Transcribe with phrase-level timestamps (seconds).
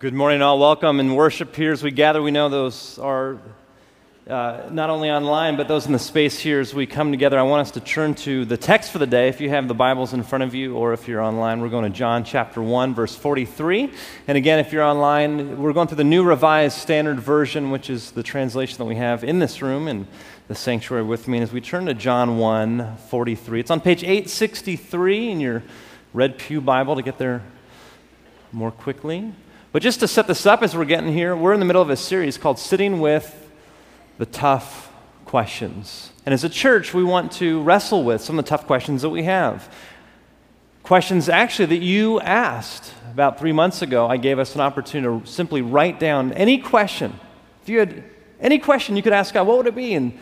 [0.00, 0.60] Good morning, all.
[0.60, 2.22] Welcome and worship here as we gather.
[2.22, 3.36] We know those are
[4.28, 7.36] uh, not only online, but those in the space here as we come together.
[7.36, 9.26] I want us to turn to the text for the day.
[9.26, 11.82] If you have the Bibles in front of you, or if you're online, we're going
[11.82, 13.92] to John chapter 1, verse 43.
[14.28, 18.12] And again, if you're online, we're going through the New Revised Standard Version, which is
[18.12, 20.06] the translation that we have in this room and
[20.46, 21.38] the sanctuary with me.
[21.38, 25.64] And as we turn to John 1, 43, it's on page 863 in your
[26.14, 27.42] Red Pew Bible to get there
[28.52, 29.32] more quickly.
[29.70, 31.90] But just to set this up as we're getting here, we're in the middle of
[31.90, 33.50] a series called Sitting with
[34.16, 34.90] the Tough
[35.26, 36.10] Questions.
[36.24, 39.10] And as a church, we want to wrestle with some of the tough questions that
[39.10, 39.70] we have.
[40.82, 44.06] Questions actually that you asked about three months ago.
[44.06, 47.20] I gave us an opportunity to simply write down any question.
[47.62, 48.04] If you had
[48.40, 49.92] any question you could ask God, what would it be?
[49.92, 50.18] And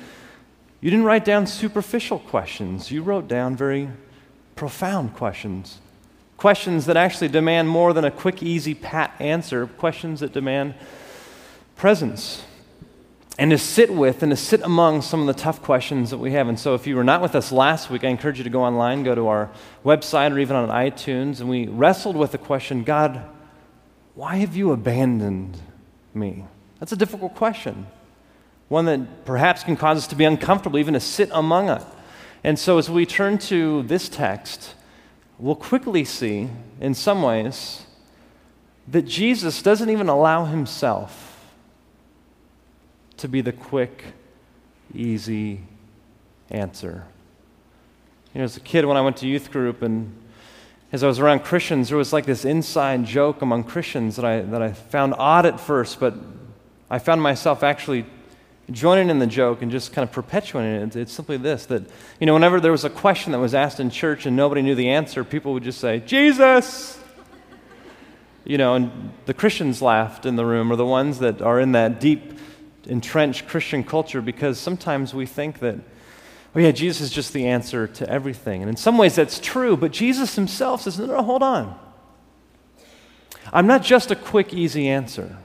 [0.80, 3.90] you didn't write down superficial questions, you wrote down very
[4.56, 5.78] profound questions.
[6.36, 10.74] Questions that actually demand more than a quick, easy, pat answer, questions that demand
[11.76, 12.44] presence.
[13.38, 16.32] And to sit with and to sit among some of the tough questions that we
[16.32, 16.48] have.
[16.48, 18.64] And so, if you were not with us last week, I encourage you to go
[18.64, 19.50] online, go to our
[19.84, 21.40] website or even on iTunes.
[21.40, 23.22] And we wrestled with the question God,
[24.14, 25.58] why have you abandoned
[26.14, 26.44] me?
[26.80, 27.86] That's a difficult question.
[28.68, 31.82] One that perhaps can cause us to be uncomfortable, even to sit among it.
[32.42, 34.74] And so, as we turn to this text,
[35.38, 36.48] we'll quickly see,
[36.80, 37.84] in some ways,
[38.88, 41.54] that Jesus doesn't even allow himself
[43.16, 44.04] to be the quick,
[44.94, 45.60] easy
[46.50, 47.04] answer.
[48.34, 50.14] You know, as a kid, when I went to youth group and
[50.92, 54.40] as I was around Christians, there was like this inside joke among Christians that I,
[54.42, 56.14] that I found odd at first, but
[56.88, 58.06] I found myself actually
[58.70, 60.96] joining in the joke and just kind of perpetuating it.
[60.96, 61.84] It's simply this that,
[62.18, 64.74] you know, whenever there was a question that was asked in church and nobody knew
[64.74, 66.98] the answer, people would just say, Jesus!
[68.44, 71.72] You know, and the Christians laughed in the room, or the ones that are in
[71.72, 72.38] that deep,
[72.86, 75.76] entrenched Christian culture, because sometimes we think that,
[76.54, 78.62] oh, yeah, Jesus is just the answer to everything.
[78.62, 81.76] And in some ways that's true, but Jesus himself says, no, no, hold on.
[83.52, 85.38] I'm not just a quick, easy answer.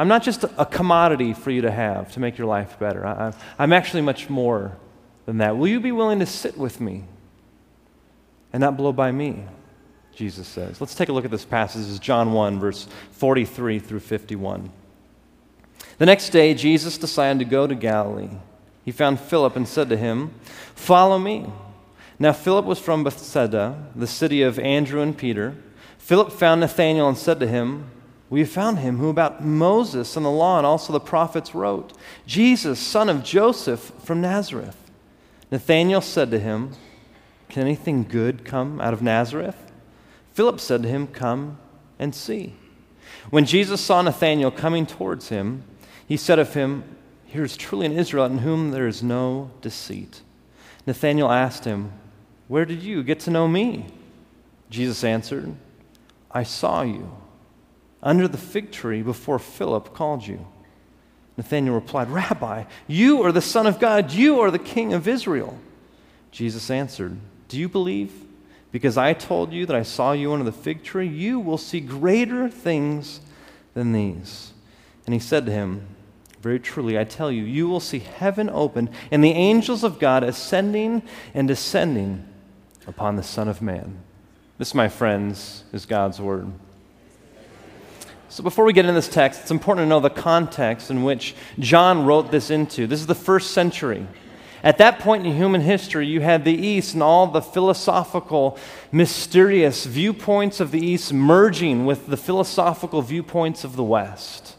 [0.00, 3.06] I'm not just a commodity for you to have to make your life better.
[3.06, 4.78] I, am actually much more
[5.26, 5.58] than that.
[5.58, 7.04] Will you be willing to sit with me
[8.50, 9.44] and not blow by me?
[10.14, 10.80] Jesus says.
[10.80, 11.82] Let's take a look at this passage.
[11.82, 14.72] This is John 1, verse 43 through 51.
[15.98, 18.30] The next day, Jesus decided to go to Galilee.
[18.86, 20.30] He found Philip and said to him,
[20.74, 21.52] Follow me.
[22.18, 25.56] Now, Philip was from Bethsaida, the city of Andrew and Peter.
[25.98, 27.90] Philip found Nathanael and said to him,
[28.30, 31.92] we have found him who about Moses and the law and also the prophets wrote
[32.26, 34.76] Jesus, son of Joseph from Nazareth.
[35.50, 36.70] Nathanael said to him,
[37.48, 39.72] Can anything good come out of Nazareth?
[40.32, 41.58] Philip said to him, Come
[41.98, 42.54] and see.
[43.30, 45.64] When Jesus saw Nathanael coming towards him,
[46.06, 46.84] he said of him,
[47.26, 50.22] Here is truly an Israelite in whom there is no deceit.
[50.86, 51.92] Nathanael asked him,
[52.46, 53.86] Where did you get to know me?
[54.70, 55.52] Jesus answered,
[56.30, 57.10] I saw you
[58.02, 60.46] under the fig tree before Philip called you.
[61.36, 65.58] Nathanael replied, Rabbi, you are the Son of God, you are the King of Israel.
[66.30, 67.16] Jesus answered,
[67.48, 68.12] Do you believe?
[68.72, 71.80] Because I told you that I saw you under the fig tree, you will see
[71.80, 73.20] greater things
[73.74, 74.52] than these.
[75.06, 75.86] And he said to him,
[76.40, 80.22] Very truly, I tell you, you will see heaven opened and the angels of God
[80.22, 81.02] ascending
[81.34, 82.28] and descending
[82.86, 84.02] upon the Son of Man.
[84.58, 86.52] This, my friends, is God's word.
[88.30, 91.34] So, before we get into this text, it's important to know the context in which
[91.58, 92.86] John wrote this into.
[92.86, 94.06] This is the first century.
[94.62, 98.56] At that point in human history, you had the East and all the philosophical,
[98.92, 104.54] mysterious viewpoints of the East merging with the philosophical viewpoints of the West.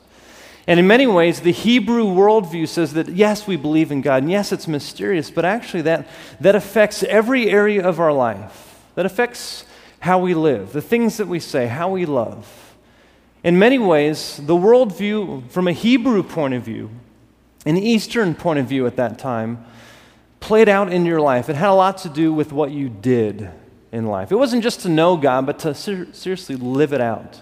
[0.67, 4.31] And in many ways, the Hebrew worldview says that yes, we believe in God, and
[4.31, 6.09] yes, it's mysterious, but actually that,
[6.41, 8.81] that affects every area of our life.
[8.95, 9.63] That affects
[10.01, 12.70] how we live, the things that we say, how we love.
[13.43, 16.91] In many ways, the worldview, from a Hebrew point of view,
[17.65, 19.65] an Eastern point of view at that time,
[20.39, 21.49] played out in your life.
[21.49, 23.49] It had a lot to do with what you did
[23.91, 24.31] in life.
[24.31, 27.41] It wasn't just to know God, but to ser- seriously live it out.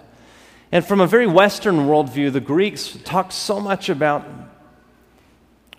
[0.71, 4.25] And from a very Western worldview, the Greeks talked so much about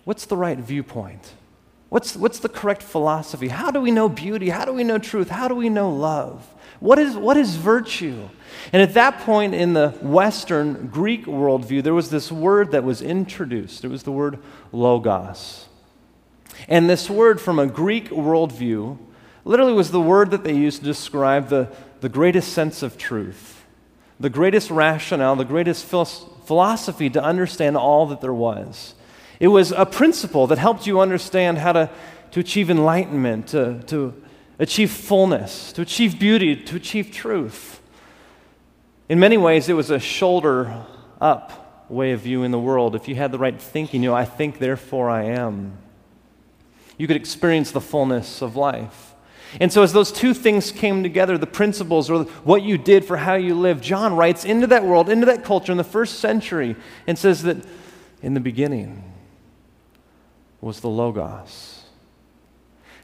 [0.03, 1.33] what's the right viewpoint?
[1.89, 3.47] What's, what's the correct philosophy?
[3.47, 4.49] How do we know beauty?
[4.49, 5.29] How do we know truth?
[5.29, 6.47] How do we know love?
[6.81, 8.27] What is, what is virtue?
[8.73, 13.03] And at that point in the Western Greek worldview, there was this word that was
[13.03, 13.85] introduced.
[13.85, 14.39] It was the word
[14.71, 15.67] logos.
[16.67, 18.97] And this word from a Greek worldview
[19.45, 21.69] literally was the word that they used to describe the,
[21.99, 23.63] the greatest sense of truth,
[24.19, 28.95] the greatest rationale, the greatest philosophy to understand all that there was.
[29.39, 31.89] It was a principle that helped you understand how to,
[32.31, 34.15] to achieve enlightenment, to, to
[34.61, 37.81] achieve fullness, to achieve beauty, to achieve truth.
[39.09, 40.85] In many ways, it was a shoulder
[41.19, 42.95] up way of viewing the world.
[42.95, 45.77] If you had the right thinking, you know, I think, therefore I am.
[46.97, 49.15] You could experience the fullness of life.
[49.59, 53.17] And so, as those two things came together, the principles or what you did for
[53.17, 56.77] how you lived, John writes into that world, into that culture in the first century,
[57.07, 57.57] and says that
[58.21, 59.03] in the beginning
[60.61, 61.70] was the Logos.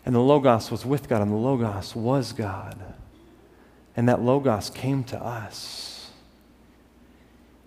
[0.07, 2.79] And the Logos was with God, and the Logos was God.
[3.97, 6.09] And that Logos came to us.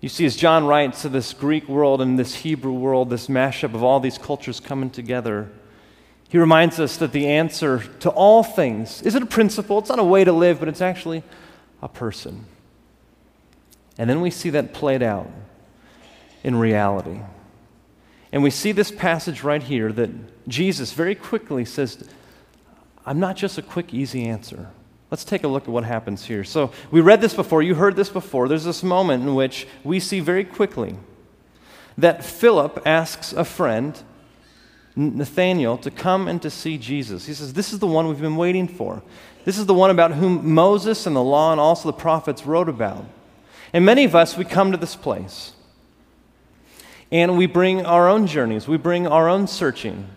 [0.01, 3.75] You see, as John writes to this Greek world and this Hebrew world, this mashup
[3.75, 5.51] of all these cultures coming together,
[6.31, 10.03] he reminds us that the answer to all things isn't a principle, it's not a
[10.05, 11.23] way to live, but it's actually
[11.83, 12.47] a person.
[13.99, 15.29] And then we see that played out
[16.43, 17.21] in reality.
[18.33, 22.09] And we see this passage right here that Jesus very quickly says,
[23.07, 24.71] I'm not just a quick, easy answer.
[25.11, 26.45] Let's take a look at what happens here.
[26.45, 28.47] So, we read this before, you heard this before.
[28.47, 30.97] There's this moment in which we see very quickly
[31.99, 34.01] that Philip asks a friend
[34.97, 37.27] Nathanael to come and to see Jesus.
[37.27, 39.03] He says, This is the one we've been waiting for.
[39.45, 42.69] This is the one about whom Moses and the law and also the prophets wrote
[42.69, 43.05] about.
[43.73, 45.53] And many of us, we come to this place
[47.13, 50.09] and we bring our own journeys, we bring our own searching.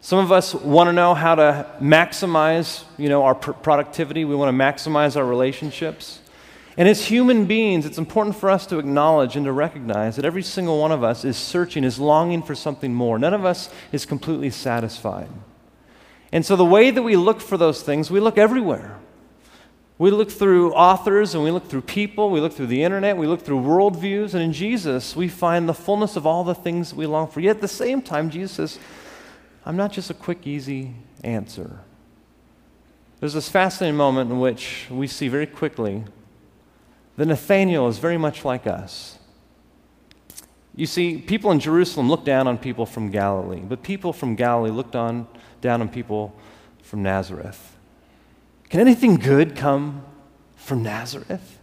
[0.00, 4.24] Some of us want to know how to maximize, you know, our pr- productivity.
[4.24, 6.20] We want to maximize our relationships.
[6.76, 10.44] And as human beings, it's important for us to acknowledge and to recognize that every
[10.44, 13.18] single one of us is searching, is longing for something more.
[13.18, 15.28] None of us is completely satisfied.
[16.30, 18.96] And so, the way that we look for those things, we look everywhere.
[19.98, 23.26] We look through authors and we look through people, we look through the internet, we
[23.26, 26.96] look through worldviews, and in Jesus, we find the fullness of all the things that
[26.96, 27.40] we long for.
[27.40, 28.78] Yet at the same time, Jesus
[29.68, 31.80] I'm not just a quick, easy answer.
[33.20, 36.04] There's this fascinating moment in which we see very quickly
[37.18, 39.18] that Nathanael is very much like us.
[40.74, 44.70] You see, people in Jerusalem looked down on people from Galilee, but people from Galilee
[44.70, 45.26] looked on,
[45.60, 46.34] down on people
[46.82, 47.76] from Nazareth.
[48.70, 50.02] Can anything good come
[50.56, 51.58] from Nazareth?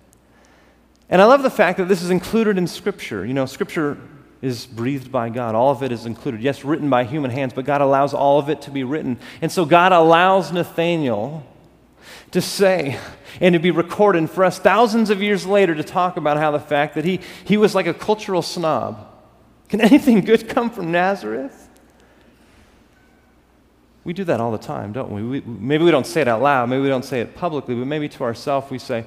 [1.09, 3.25] And I love the fact that this is included in Scripture.
[3.25, 3.97] You know, Scripture
[4.45, 5.55] is breathed by God.
[5.55, 6.41] All of it is included.
[6.41, 9.17] Yes, written by human hands, but God allows all of it to be written.
[9.41, 11.45] And so God allows Nathanael
[12.31, 12.99] to say
[13.39, 16.59] and to be recorded for us thousands of years later to talk about how the
[16.59, 19.07] fact that he, he was like a cultural snob.
[19.69, 21.69] Can anything good come from Nazareth?
[24.03, 25.23] We do that all the time, don't we?
[25.23, 25.41] we?
[25.41, 28.07] Maybe we don't say it out loud, maybe we don't say it publicly, but maybe
[28.09, 29.05] to ourselves we say,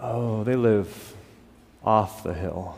[0.00, 1.14] oh, they live
[1.84, 2.76] off the hill.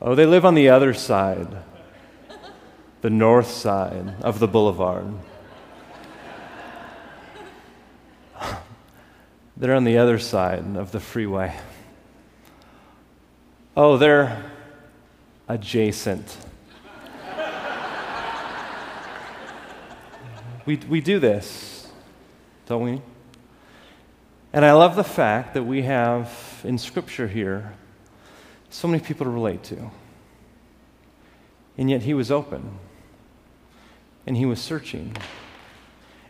[0.00, 1.48] Oh, they live on the other side,
[3.00, 5.14] the north side of the boulevard.
[9.56, 11.52] They're on the other side of the freeway.
[13.76, 14.44] Oh, they're
[15.48, 16.36] adjacent.
[20.64, 21.88] we, we do this,
[22.66, 23.02] don't we?
[24.52, 27.74] And I love the fact that we have in Scripture here
[28.70, 29.90] so many people to relate to.
[31.76, 32.78] And yet he was open,
[34.26, 35.16] and he was searching.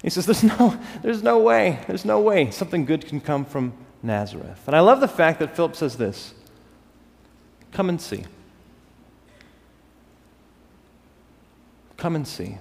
[0.02, 3.72] He says, there's no, there's no way, there's no way something good can come from
[4.02, 4.62] Nazareth.
[4.66, 6.34] And I love the fact that Philip says this
[7.72, 8.24] come and see.
[11.96, 12.58] Come and see.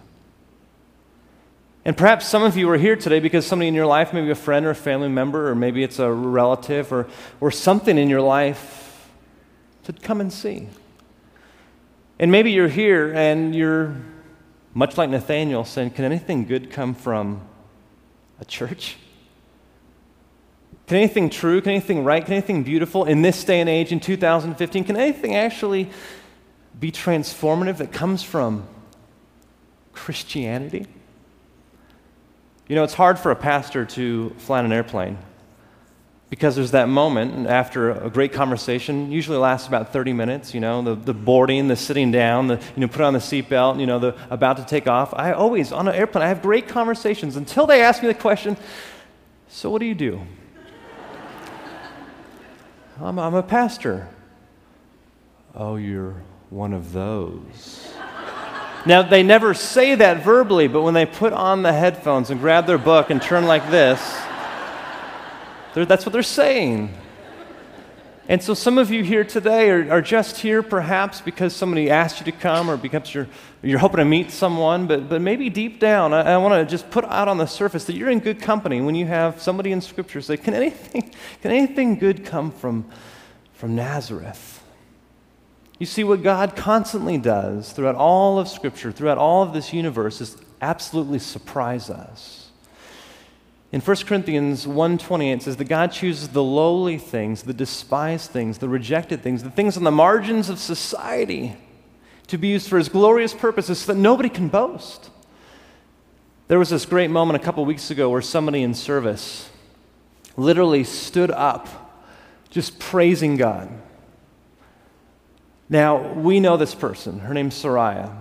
[1.86, 4.36] And perhaps some of you are here today because somebody in your life, maybe a
[4.36, 7.08] friend or a family member, or maybe it's a relative or,
[7.40, 8.87] or something in your life,
[9.88, 10.68] said, Come and see.
[12.20, 13.96] And maybe you're here and you're
[14.74, 17.42] much like Nathanael saying, Can anything good come from
[18.40, 18.98] a church?
[20.88, 24.00] Can anything true, can anything right, can anything beautiful in this day and age in
[24.00, 25.90] 2015, can anything actually
[26.80, 28.68] be transformative that comes from
[29.94, 30.86] Christianity?
[32.68, 35.18] You know, it's hard for a pastor to fly on an airplane
[36.30, 40.82] because there's that moment after a great conversation usually lasts about 30 minutes you know
[40.82, 44.00] the, the boarding the sitting down the you know put on the seatbelt you know
[44.00, 45.14] the about to take off.
[45.14, 48.58] I always on an airplane i have great conversations until they ask me the question
[49.50, 50.22] so what do you do?
[53.02, 54.10] I'm, I'm a pastor.
[55.56, 57.94] Oh you're one of those.
[58.86, 62.66] Now they never say that verbally but when they put on the headphones and grab
[62.66, 64.02] their book and turn like this
[65.78, 66.92] They're, that's what they're saying.
[68.28, 72.20] And so some of you here today are, are, just here perhaps because somebody asked
[72.20, 73.28] you to come or because you're,
[73.62, 76.90] you're hoping to meet someone, but, but maybe deep down, I, I want to just
[76.90, 79.80] put out on the surface that you're in good company when you have somebody in
[79.82, 82.90] Scripture say, Can anything, can anything good come from,
[83.54, 84.64] from Nazareth?
[85.78, 90.22] You see, what God constantly does throughout all of Scripture, throughout all of this universe,
[90.22, 92.47] is absolutely surprise us.
[93.72, 98.60] In 1 Corinthians 1:28 it says that God chooses the lowly things, the despised things,
[98.60, 101.58] the rejected things, the things on the margins of society
[102.28, 105.10] to be used for his glorious purposes so that nobody can boast.
[106.48, 109.50] There was this great moment a couple weeks ago where somebody in service
[110.38, 111.68] literally stood up
[112.50, 113.70] just praising God.
[115.70, 117.20] Now, we know this person.
[117.20, 118.16] Her name's Soraya.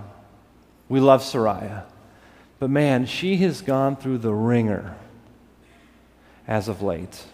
[0.88, 1.84] We love Soraya.
[2.58, 4.96] But man, she has gone through the wringer
[6.46, 7.24] as of late.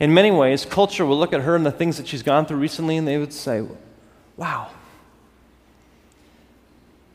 [0.00, 2.58] In many ways, culture will look at her and the things that she's gone through
[2.58, 3.64] recently and they would say,
[4.36, 4.70] wow,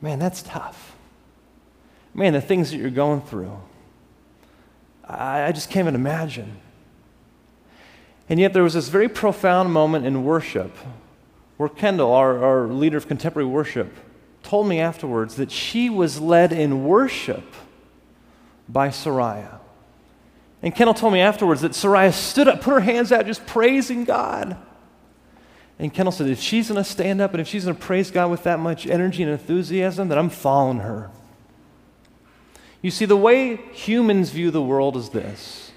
[0.01, 0.95] man, that's tough.
[2.13, 3.57] Man, the things that you're going through,
[5.05, 6.59] I, I just can't even imagine.
[8.29, 10.75] And yet, there was this very profound moment in worship
[11.57, 13.93] where Kendall, our, our leader of contemporary worship,
[14.43, 17.43] told me afterwards that she was led in worship
[18.67, 19.58] by Soraya.
[20.61, 24.03] And Kendall told me afterwards that Soraya stood up, put her hands out, just praising
[24.03, 24.57] God.
[25.77, 28.11] And Kendall said, if she's going to stand up and if she's going to praise
[28.11, 31.09] God with that much energy and enthusiasm, then I'm following her.
[32.81, 35.71] You see, the way humans view the world is this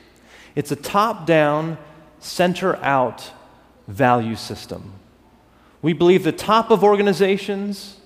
[0.54, 1.78] it's a top down,
[2.18, 3.30] center out
[3.86, 4.92] value system.
[5.80, 7.96] We believe the top of organizations,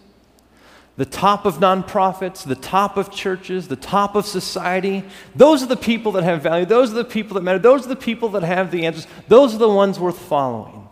[0.97, 5.05] the top of nonprofits, the top of churches, the top of society.
[5.35, 6.65] Those are the people that have value.
[6.65, 7.59] Those are the people that matter.
[7.59, 9.07] Those are the people that have the answers.
[9.29, 10.88] Those are the ones worth following.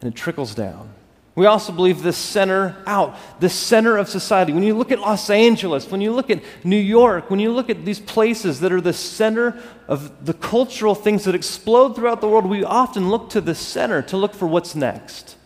[0.00, 0.94] And it trickles down.
[1.34, 4.52] We also believe the center out, the center of society.
[4.52, 7.70] When you look at Los Angeles, when you look at New York, when you look
[7.70, 9.58] at these places that are the center
[9.88, 14.02] of the cultural things that explode throughout the world, we often look to the center
[14.02, 15.36] to look for what's next.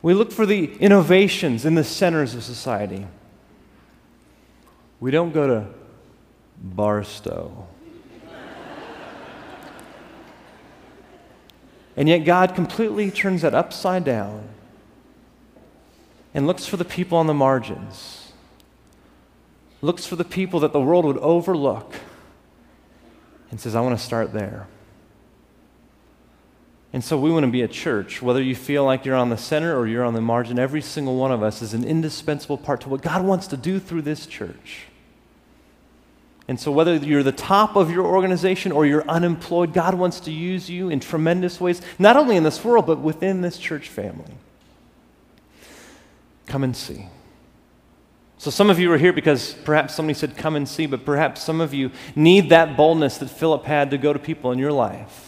[0.00, 3.06] We look for the innovations in the centers of society.
[5.00, 5.66] We don't go to
[6.56, 7.66] Barstow.
[11.96, 14.48] and yet, God completely turns that upside down
[16.34, 18.32] and looks for the people on the margins,
[19.82, 21.94] looks for the people that the world would overlook,
[23.50, 24.68] and says, I want to start there.
[26.92, 28.22] And so we want to be a church.
[28.22, 31.16] Whether you feel like you're on the center or you're on the margin, every single
[31.16, 34.26] one of us is an indispensable part to what God wants to do through this
[34.26, 34.86] church.
[36.48, 40.32] And so, whether you're the top of your organization or you're unemployed, God wants to
[40.32, 44.32] use you in tremendous ways, not only in this world, but within this church family.
[46.46, 47.04] Come and see.
[48.38, 51.42] So, some of you are here because perhaps somebody said, Come and see, but perhaps
[51.42, 54.72] some of you need that boldness that Philip had to go to people in your
[54.72, 55.27] life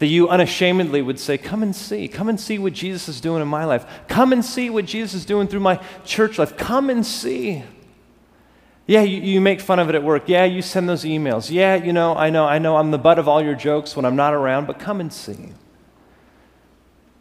[0.00, 2.08] that you unashamedly would say, Come and see.
[2.08, 3.86] Come and see what Jesus is doing in my life.
[4.08, 6.56] Come and see what Jesus is doing through my church life.
[6.56, 7.62] Come and see.
[8.86, 10.24] Yeah, you, you, make fun of it at work.
[10.26, 11.50] Yeah, you send those emails.
[11.50, 14.04] Yeah, you know, I know, I know I'm the butt of all your jokes when
[14.04, 15.52] I'm not around, but come and see.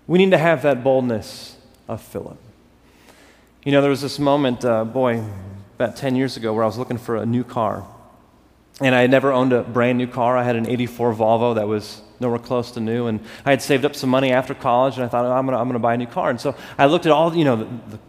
[0.07, 1.57] We need to have that boldness
[1.87, 2.39] of Philip.
[3.65, 5.21] You know, there was this moment, uh, boy,
[5.75, 7.85] about 10 years ago, where I was looking for a new car.
[8.81, 10.37] And I had never owned a brand new car.
[10.37, 13.07] I had an 84 Volvo that was nowhere close to new.
[13.07, 15.73] And I had saved up some money after college, and I thought, oh, I'm going
[15.73, 16.29] to buy a new car.
[16.29, 17.99] And so I looked at all, you know, the, the,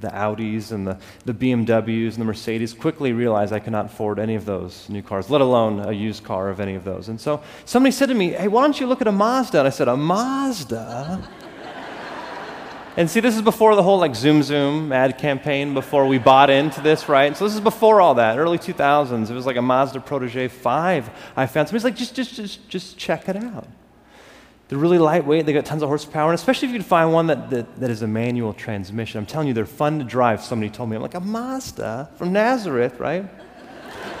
[0.00, 4.18] the Audis and the, the BMWs and the Mercedes, quickly realized I could not afford
[4.18, 7.08] any of those new cars, let alone a used car of any of those.
[7.08, 9.58] And so somebody said to me, hey, why don't you look at a Mazda?
[9.58, 11.28] And I said, a Mazda?
[12.96, 16.48] And see, this is before the whole like Zoom Zoom ad campaign, before we bought
[16.48, 17.36] into this, right?
[17.36, 19.30] So this is before all that, early 2000s.
[19.30, 21.68] It was like a Mazda Protege 5 I found.
[21.68, 23.66] Somebody's like, just, just, just, just check it out.
[24.68, 27.26] They're really lightweight, they got tons of horsepower, and especially if you can find one
[27.26, 29.18] that, that, that is a manual transmission.
[29.18, 30.96] I'm telling you, they're fun to drive, somebody told me.
[30.96, 33.26] I'm like, a Mazda from Nazareth, right?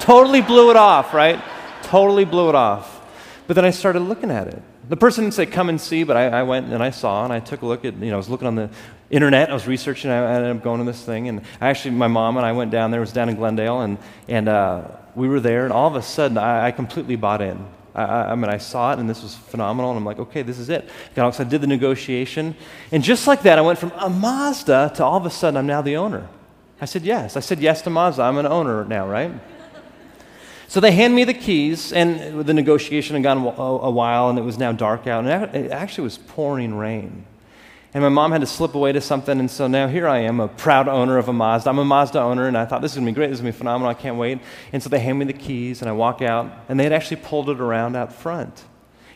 [0.00, 1.42] totally blew it off, right?
[1.82, 3.06] Totally blew it off.
[3.46, 4.62] But then I started looking at it.
[4.88, 7.32] The person didn't say, come and see, but I, I, went and I saw and
[7.32, 8.68] I took a look at, you know, I was looking on the
[9.10, 11.28] internet, I was researching, I ended up going to this thing.
[11.28, 13.98] And actually, my mom and I went down there, it was down in Glendale, and,
[14.28, 17.64] and uh, we were there, and all of a sudden, I, I completely bought in.
[17.94, 20.58] I, I, mean, I saw it, and this was phenomenal, and I'm like, okay, this
[20.58, 20.88] is it.
[21.14, 22.54] Got excited, did the negotiation,
[22.90, 25.66] and just like that, I went from a Mazda to all of a sudden, I'm
[25.66, 26.28] now the owner.
[26.80, 27.36] I said yes.
[27.36, 28.22] I said yes to Mazda.
[28.22, 29.32] I'm an owner now, right?
[30.68, 34.42] So they hand me the keys, and the negotiation had gone a, while, and it
[34.42, 37.26] was now dark out, and it actually was pouring rain.
[37.92, 40.40] And my mom had to slip away to something, and so now here I am,
[40.40, 41.70] a proud owner of a Mazda.
[41.70, 43.52] I'm a Mazda owner, and I thought this is gonna be great, this is gonna
[43.52, 44.40] be phenomenal, I can't wait.
[44.72, 47.18] And so they hand me the keys, and I walk out, and they had actually
[47.18, 48.64] pulled it around out front.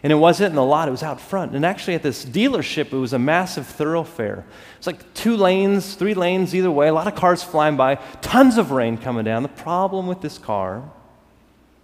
[0.05, 1.57] And it wasn't in the lot, it was out front.
[1.57, 4.45] And actually, at this dealership, it was a massive thoroughfare.
[4.77, 8.59] It's like two lanes, three lanes either way, a lot of cars flying by, tons
[8.59, 9.43] of rain coming down.
[9.43, 10.85] The problem with this car,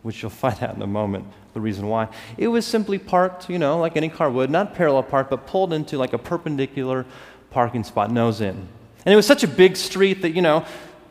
[0.05, 2.09] which you'll find out in a moment, the reason why,
[2.39, 5.73] it was simply parked, you know, like any car would, not parallel parked, but pulled
[5.73, 7.05] into like a perpendicular
[7.51, 8.69] parking spot, nose in.
[9.07, 10.65] And it was such a big street that, you know,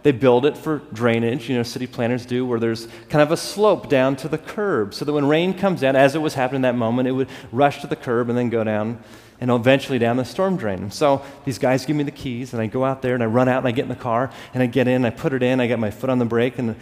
[0.04, 3.38] they build it for drainage, you know, city planners do, where there's kind of a
[3.38, 6.62] slope down to the curb so that when rain comes down, as it was happening
[6.64, 9.02] that moment, it would rush to the curb and then go down
[9.40, 10.92] and eventually down the storm drain.
[10.92, 13.48] So these guys give me the keys, and I go out there and I run
[13.48, 15.60] out and I get in the car and I get in, I put it in,
[15.60, 16.76] I got my foot on the brake, and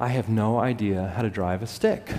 [0.00, 2.10] I have no idea how to drive a stick.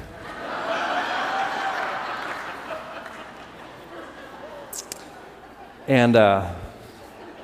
[5.87, 6.53] and, uh,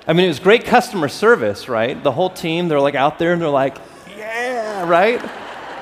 [0.07, 2.01] I mean, it was great customer service, right?
[2.03, 3.77] The whole team, they're like out there and they're like,
[4.15, 5.19] yeah, right?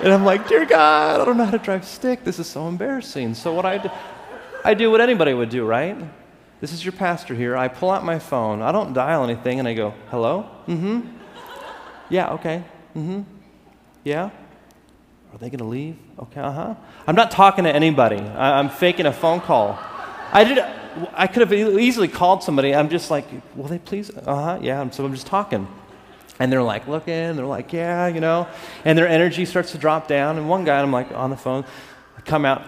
[0.02, 2.24] And I'm like, dear God, I don't know how to drive a stick.
[2.24, 3.34] This is so embarrassing.
[3.34, 3.90] So what I do,
[4.64, 5.98] I do what anybody would do, right?
[6.62, 7.58] This is your pastor here.
[7.58, 8.62] I pull out my phone.
[8.62, 10.50] I don't dial anything, and I go, hello?
[10.66, 11.02] Mm-hmm.
[12.08, 12.64] Yeah, okay.
[12.96, 13.24] Mm-hmm.
[14.06, 14.30] Yeah?
[15.36, 15.98] Are they going to leave?
[16.18, 16.76] Okay, uh-huh.
[17.06, 18.16] I'm not talking to anybody.
[18.16, 19.78] I, I'm faking a phone call.
[20.32, 20.60] I did
[21.14, 22.74] I could have easily called somebody.
[22.74, 24.10] I'm just like, will they please?
[24.10, 24.90] Uh huh, yeah.
[24.92, 25.68] So I'm just talking.
[26.40, 28.48] And they're like looking, they're like, yeah, you know.
[28.86, 30.38] And their energy starts to drop down.
[30.38, 31.66] And one guy, I'm like on the phone,
[32.18, 32.64] I come out,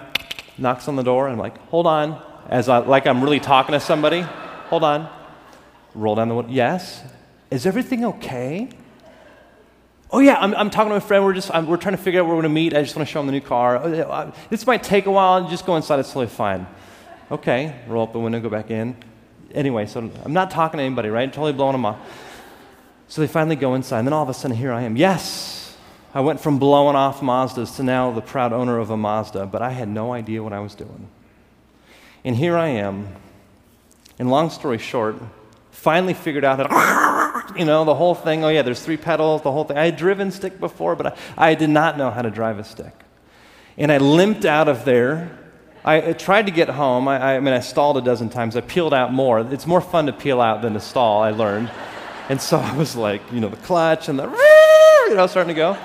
[0.57, 2.21] knocks on the door, and I'm like, hold on.
[2.49, 4.21] As I, like I'm really talking to somebody.
[4.69, 5.09] Hold on.
[5.95, 6.51] Roll down the window.
[6.51, 7.01] Yes.
[7.49, 8.67] Is everything okay?
[10.09, 11.25] Oh, yeah, I'm, I'm talking to a friend.
[11.25, 12.73] We're just, I'm, we're trying to figure out where we're going to meet.
[12.73, 13.77] I just want to show him the new car.
[13.77, 15.49] Oh, this might take a while.
[15.49, 15.99] Just go inside.
[15.99, 16.65] It's totally fine.
[17.29, 18.95] Okay, roll up the window, go back in.
[19.53, 21.31] Anyway, so I'm not talking to anybody, right?
[21.31, 21.99] Totally blowing them off.
[23.09, 24.95] So they finally go inside, and then all of a sudden, here I am.
[24.95, 25.77] Yes,
[26.13, 29.61] I went from blowing off Mazdas to now the proud owner of a Mazda, but
[29.61, 31.09] I had no idea what I was doing.
[32.23, 33.07] And here I am,
[34.19, 35.15] and long story short,
[35.71, 36.67] finally figured out that,
[37.57, 38.43] you know, the whole thing.
[38.43, 39.77] Oh, yeah, there's three pedals, the whole thing.
[39.77, 42.63] I had driven stick before, but I, I did not know how to drive a
[42.63, 42.93] stick.
[43.77, 45.37] And I limped out of there
[45.87, 47.07] I tried to get home.
[47.07, 48.57] I, I, mean, I stalled a dozen times.
[48.57, 49.39] I peeled out more.
[49.39, 51.71] It's more fun to peel out than to stall, I learned.
[52.29, 54.25] And so I was like, you know, the clutch and the,
[55.07, 55.77] you know, starting to go.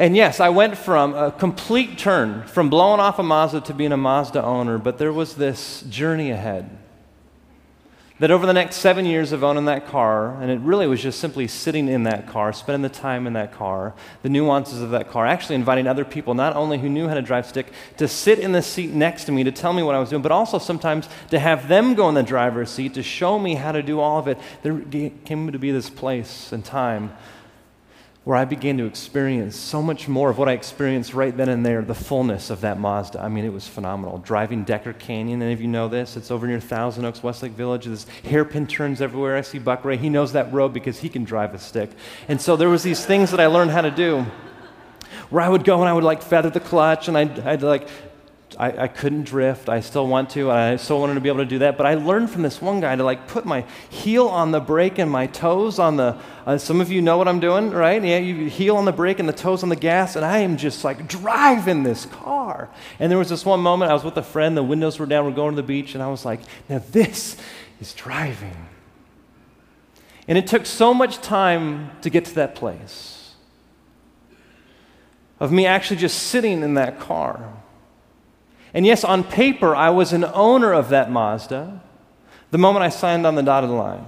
[0.00, 3.92] And yes, I went from a complete turn from blowing off a Mazda to being
[3.92, 6.68] a Mazda owner, but there was this journey ahead
[8.18, 11.18] that over the next seven years of owning that car, and it really was just
[11.18, 15.10] simply sitting in that car, spending the time in that car, the nuances of that
[15.10, 18.38] car, actually inviting other people, not only who knew how to drive stick, to sit
[18.38, 20.58] in the seat next to me to tell me what I was doing, but also
[20.58, 24.00] sometimes to have them go in the driver's seat to show me how to do
[24.00, 24.38] all of it.
[24.62, 24.80] There
[25.24, 27.12] came to be this place and time
[28.26, 31.64] where I began to experience so much more of what I experienced right then and
[31.64, 33.22] there, the fullness of that Mazda.
[33.22, 34.18] I mean, it was phenomenal.
[34.18, 36.16] Driving Decker Canyon, any of you know this?
[36.16, 37.84] It's over near Thousand Oaks, Westlake Village.
[37.84, 39.36] There's hairpin turns everywhere.
[39.36, 39.96] I see Buck Ray.
[39.96, 41.90] He knows that road because he can drive a stick.
[42.26, 44.26] And so there was these things that I learned how to do
[45.30, 47.88] where I would go and I would like feather the clutch and I'd, I'd like
[48.58, 49.68] I, I, couldn't drift.
[49.68, 50.50] I still want to.
[50.50, 51.76] And I still wanted to be able to do that.
[51.76, 54.98] But I learned from this one guy to like put my heel on the brake
[54.98, 56.16] and my toes on the.
[56.46, 58.02] Uh, some of you know what I'm doing, right?
[58.02, 60.56] Yeah, you heel on the brake and the toes on the gas, and I am
[60.56, 62.70] just like driving this car.
[62.98, 64.56] And there was this one moment I was with a friend.
[64.56, 65.24] The windows were down.
[65.24, 67.36] We're going to the beach, and I was like, "Now this
[67.80, 68.68] is driving."
[70.28, 73.34] And it took so much time to get to that place
[75.38, 77.52] of me actually just sitting in that car
[78.76, 81.80] and yes, on paper, I was an owner of that Mazda
[82.50, 84.04] the moment I signed on the dotted line.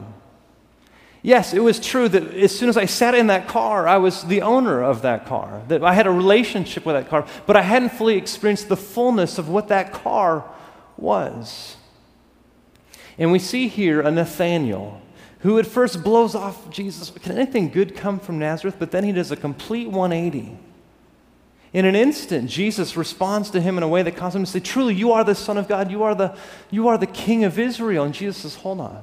[1.22, 4.24] Yes, it was true that as soon as I sat in that car, I was
[4.24, 7.62] the owner of that car, that I had a relationship with that car, but I
[7.62, 10.44] hadn't fully experienced the fullness of what that car
[10.98, 11.76] was.
[13.16, 15.00] And we see here a Nathanael
[15.38, 17.08] who at first blows off Jesus.
[17.08, 18.76] Can anything good come from Nazareth?
[18.78, 20.58] But then he does a complete 180
[21.72, 24.60] in an instant, Jesus responds to him in a way that causes him to say,
[24.60, 25.90] Truly, you are the Son of God.
[25.90, 26.36] You are the,
[26.70, 28.04] you are the King of Israel.
[28.04, 29.02] And Jesus says, Hold on.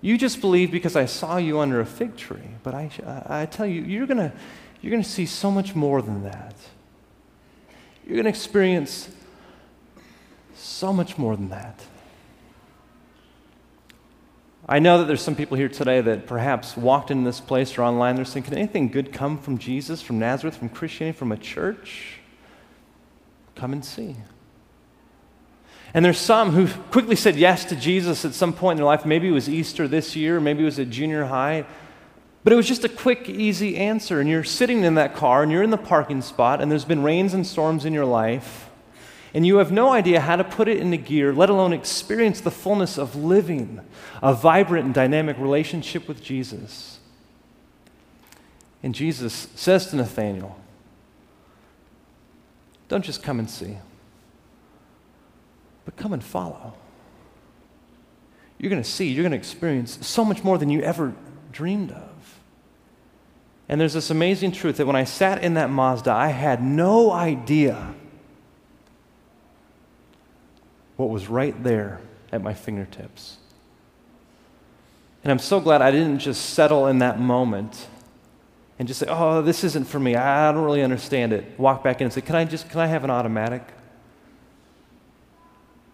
[0.00, 2.56] You just believe because I saw you under a fig tree.
[2.62, 2.90] But I,
[3.26, 4.32] I tell you, you're going
[4.80, 6.54] you're going to see so much more than that.
[8.04, 9.08] You're going to experience
[10.54, 11.80] so much more than that.
[14.68, 17.82] I know that there's some people here today that perhaps walked in this place or
[17.82, 18.16] online.
[18.16, 22.18] They're saying, Can anything good come from Jesus, from Nazareth, from Christianity, from a church?
[23.54, 24.14] Come and see.
[25.94, 29.06] And there's some who quickly said yes to Jesus at some point in their life.
[29.06, 31.64] Maybe it was Easter this year, maybe it was at junior high.
[32.44, 34.20] But it was just a quick, easy answer.
[34.20, 37.02] And you're sitting in that car and you're in the parking spot, and there's been
[37.02, 38.67] rains and storms in your life,
[39.34, 42.50] and you have no idea how to put it into gear, let alone experience the
[42.50, 43.80] fullness of living
[44.22, 46.98] a vibrant and dynamic relationship with Jesus.
[48.82, 50.58] And Jesus says to Nathanael,
[52.88, 53.76] Don't just come and see
[55.88, 56.74] but come and follow.
[58.58, 61.14] You're going to see, you're going to experience so much more than you ever
[61.50, 62.38] dreamed of.
[63.70, 67.10] And there's this amazing truth that when I sat in that Mazda, I had no
[67.10, 67.94] idea
[70.98, 72.00] what was right there
[72.32, 73.38] at my fingertips.
[75.22, 77.86] And I'm so glad I didn't just settle in that moment
[78.78, 80.16] and just say, oh, this isn't for me.
[80.16, 81.58] I don't really understand it.
[81.58, 83.62] Walk back in and say, can I just, can I have an automatic?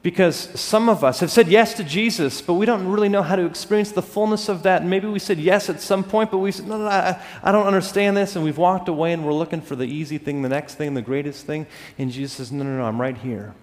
[0.03, 3.37] Because some of us have said yes to Jesus, but we don't really know how
[3.37, 4.85] to experience the fullness of that.
[4.85, 7.67] Maybe we said yes at some point, but we said, no, no, I, I don't
[7.67, 8.37] understand this.
[8.37, 11.03] And we've walked away and we're looking for the easy thing, the next thing, the
[11.03, 11.67] greatest thing.
[11.99, 13.55] And Jesus says, no, no, no, I'm right here.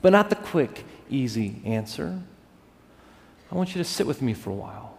[0.00, 2.20] But not the quick, easy answer.
[3.50, 4.98] I want you to sit with me for a while.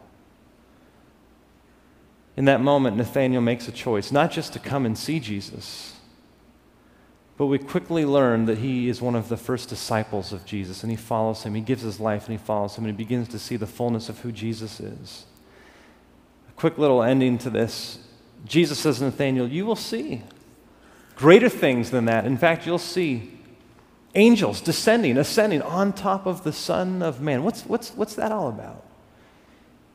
[2.35, 5.99] In that moment, Nathanael makes a choice, not just to come and see Jesus
[7.39, 10.91] but we quickly learn that he is one of the first disciples of Jesus, and
[10.91, 11.55] he follows him.
[11.55, 14.09] He gives his life and he follows him, and he begins to see the fullness
[14.09, 15.25] of who Jesus is.
[16.49, 17.99] A quick little ending to this
[18.43, 20.21] Jesus says to Nathanael, You will see
[21.15, 22.25] greater things than that.
[22.25, 23.38] In fact, you'll see
[24.15, 27.43] angels descending, ascending on top of the Son of Man.
[27.43, 28.83] What's, what's, what's that all about?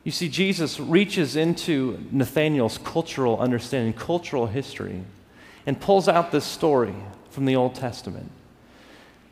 [0.03, 5.03] You see, Jesus reaches into Nathanael's cultural understanding, cultural history,
[5.65, 6.93] and pulls out this story
[7.31, 8.31] from the Old Testament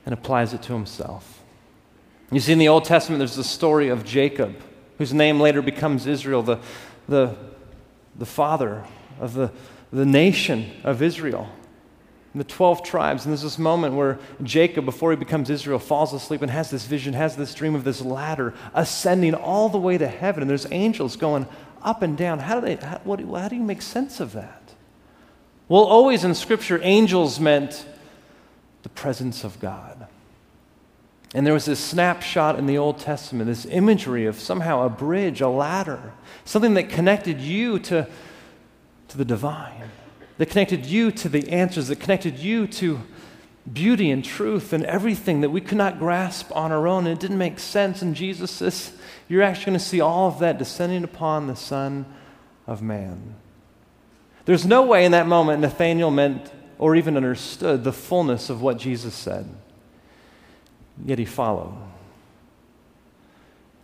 [0.05, 1.41] and applies it to himself.
[2.31, 4.55] You see, in the Old Testament, there's the story of Jacob,
[4.97, 6.59] whose name later becomes Israel, the,
[7.07, 7.35] the,
[8.17, 8.83] the father
[9.19, 9.51] of the,
[9.91, 11.49] the nation of Israel,
[12.39, 13.25] the 12 tribes.
[13.25, 16.85] And there's this moment where Jacob, before he becomes Israel, falls asleep and has this
[16.85, 20.41] vision, has this dream of this ladder ascending all the way to heaven.
[20.41, 21.45] And there's angels going
[21.83, 22.39] up and down.
[22.39, 24.73] How do, they, how, what, how do you make sense of that?
[25.67, 27.85] Well, always in Scripture, angels meant
[28.83, 30.07] the presence of God.
[31.33, 35.41] And there was this snapshot in the Old Testament, this imagery of somehow a bridge,
[35.41, 36.13] a ladder,
[36.45, 38.07] something that connected you to,
[39.07, 39.89] to the divine,
[40.37, 43.01] that connected you to the answers, that connected you to
[43.71, 47.05] beauty and truth and everything that we could not grasp on our own.
[47.07, 48.01] And it didn't make sense.
[48.01, 48.91] And Jesus says,
[49.29, 52.05] You're actually going to see all of that descending upon the Son
[52.67, 53.35] of Man.
[54.45, 58.77] There's no way in that moment Nathanael meant or even understood the fullness of what
[58.77, 59.47] Jesus said.
[61.05, 61.77] Yet he followed.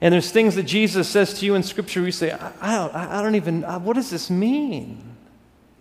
[0.02, 2.96] And there's things that Jesus says to you in Scripture, you say, I, I, don't,
[2.96, 5.09] I don't even, what does this mean?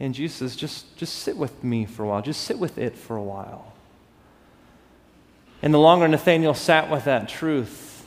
[0.01, 2.23] And Jesus says, just, just sit with me for a while.
[2.23, 3.73] Just sit with it for a while.
[5.61, 8.07] And the longer Nathanael sat with that truth,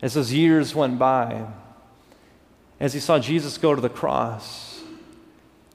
[0.00, 1.46] as those years went by,
[2.80, 4.82] as he saw Jesus go to the cross,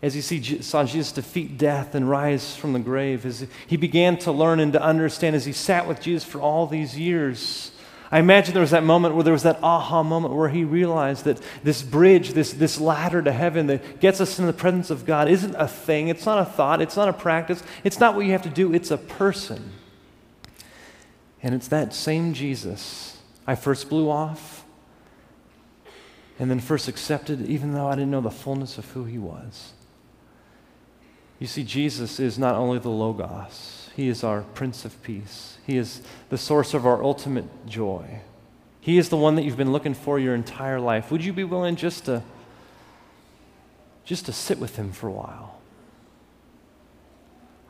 [0.02, 4.18] as he see, saw Jesus defeat death and rise from the grave, as he began
[4.18, 7.72] to learn and to understand as he sat with Jesus for all these years.
[8.12, 11.26] I imagine there was that moment where there was that aha moment where he realized
[11.26, 15.06] that this bridge, this, this ladder to heaven that gets us in the presence of
[15.06, 18.26] God isn't a thing, it's not a thought, it's not a practice, it's not what
[18.26, 19.74] you have to do, it's a person.
[21.44, 23.18] And it's that same Jesus.
[23.46, 24.66] I first blew off
[26.40, 29.74] and then first accepted, even though I didn't know the fullness of who he was.
[31.40, 35.58] You see, Jesus is not only the Logos, He is our Prince of Peace.
[35.66, 38.20] He is the source of our ultimate joy.
[38.80, 41.10] He is the one that you've been looking for your entire life.
[41.10, 42.22] Would you be willing just to,
[44.06, 45.60] just to sit with Him for a while?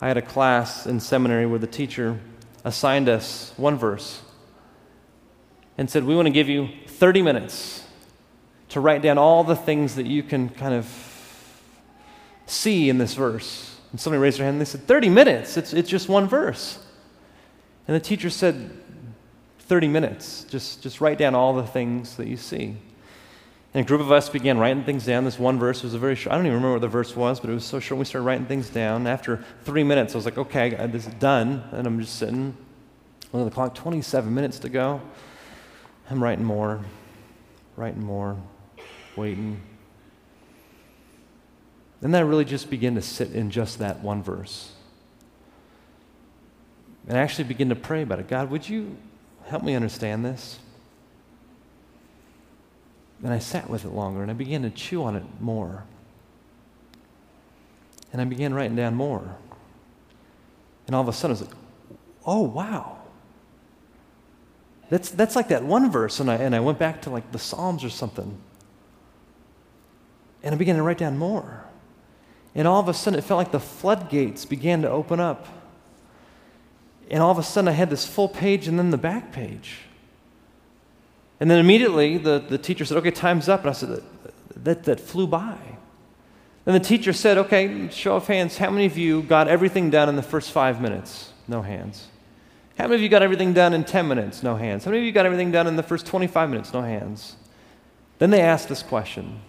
[0.01, 2.19] I had a class in seminary where the teacher
[2.65, 4.21] assigned us one verse
[5.77, 7.87] and said, We want to give you 30 minutes
[8.67, 10.93] to write down all the things that you can kind of
[12.47, 13.76] see in this verse?
[13.91, 15.57] And somebody raised their hand and they said, 30 minutes.
[15.57, 16.79] It's, it's just one verse.
[17.87, 18.71] And the teacher said,
[19.59, 20.45] 30 minutes.
[20.45, 22.77] Just, just write down all the things that you see.
[23.73, 25.25] And a group of us began writing things down.
[25.25, 27.39] This one verse was a very short, I don't even remember what the verse was,
[27.39, 27.99] but it was so short.
[27.99, 29.07] We started writing things down.
[29.07, 31.63] After three minutes, I was like, okay, this is done.
[31.71, 32.55] And I'm just sitting,
[33.25, 35.01] looking at the clock, 27 minutes to go.
[36.09, 36.81] I'm writing more.
[37.75, 38.37] writing more,
[39.17, 39.61] waiting.
[42.01, 44.71] And then I really just begin to sit in just that one verse.
[47.07, 48.27] And I actually begin to pray about it.
[48.27, 48.97] God, would you
[49.45, 50.59] help me understand this?
[53.23, 55.85] And I sat with it longer and I began to chew on it more.
[58.13, 59.35] And I began writing down more.
[60.85, 61.57] And all of a sudden, I was like,
[62.25, 62.97] oh, wow.
[64.89, 66.19] That's, that's like that one verse.
[66.19, 68.37] And I, and I went back to like the Psalms or something.
[70.43, 71.66] And I began to write down more.
[72.57, 75.45] And all of a sudden, it felt like the floodgates began to open up.
[77.09, 79.77] And all of a sudden, I had this full page and then the back page.
[81.39, 83.61] And then immediately, the, the teacher said, Okay, time's up.
[83.61, 84.01] And I said,
[84.55, 85.55] That, that flew by.
[86.65, 90.09] And the teacher said, Okay, show of hands, how many of you got everything done
[90.09, 91.31] in the first five minutes?
[91.47, 92.07] No hands.
[92.75, 94.41] How many of you got everything done in 10 minutes?
[94.41, 94.83] No hands.
[94.83, 96.73] How many of you got everything done in the first 25 minutes?
[96.73, 97.35] No hands.
[98.17, 99.41] Then they asked this question.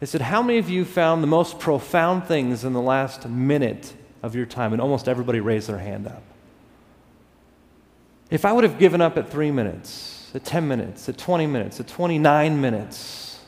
[0.00, 3.94] They said, How many of you found the most profound things in the last minute
[4.22, 4.72] of your time?
[4.72, 6.22] And almost everybody raised their hand up.
[8.30, 11.80] If I would have given up at three minutes, at 10 minutes, at 20 minutes,
[11.80, 13.40] at 29 minutes,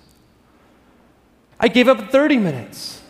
[1.59, 3.03] I gave up at 30 minutes.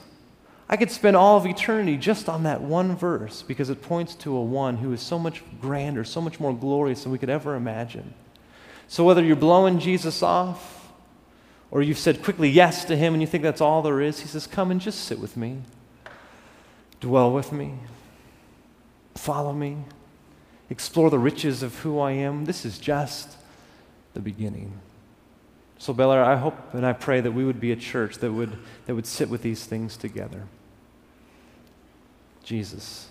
[0.68, 4.36] I could spend all of eternity just on that one verse because it points to
[4.36, 7.54] a one who is so much grander, so much more glorious than we could ever
[7.54, 8.14] imagine.
[8.86, 10.79] So whether you're blowing Jesus off
[11.70, 14.28] or you've said quickly yes to him and you think that's all there is, he
[14.28, 15.58] says, Come and just sit with me,
[17.00, 17.74] dwell with me,
[19.14, 19.78] follow me,
[20.68, 22.44] explore the riches of who I am.
[22.44, 23.36] This is just
[24.14, 24.72] the beginning.
[25.78, 28.58] So, Bel I hope and I pray that we would be a church that would,
[28.86, 30.46] that would sit with these things together.
[32.44, 33.08] Jesus.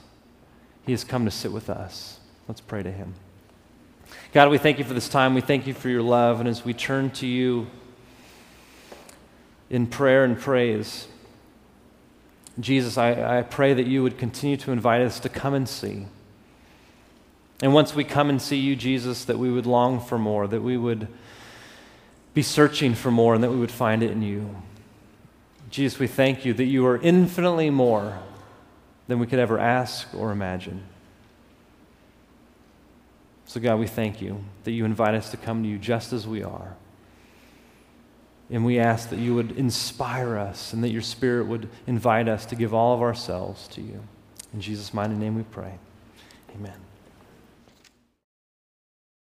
[0.85, 2.19] He has come to sit with us.
[2.47, 3.15] Let's pray to him.
[4.33, 5.33] God, we thank you for this time.
[5.33, 6.39] We thank you for your love.
[6.39, 7.67] And as we turn to you
[9.69, 11.07] in prayer and praise,
[12.59, 16.07] Jesus, I, I pray that you would continue to invite us to come and see.
[17.61, 20.61] And once we come and see you, Jesus, that we would long for more, that
[20.61, 21.07] we would
[22.33, 24.55] be searching for more, and that we would find it in you.
[25.69, 28.19] Jesus, we thank you that you are infinitely more
[29.07, 30.83] than we could ever ask or imagine.
[33.45, 36.27] So, God, we thank you that you invite us to come to you just as
[36.27, 36.75] we are.
[38.51, 42.45] And we ask that you would inspire us and that your Spirit would invite us
[42.47, 44.01] to give all of ourselves to you.
[44.53, 45.73] In Jesus' mighty name we pray.
[46.55, 46.88] Amen.